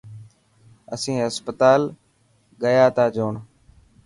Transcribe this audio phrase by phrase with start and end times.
[0.93, 1.81] اسين هسپتال
[2.63, 3.33] هيا تا جوڻ.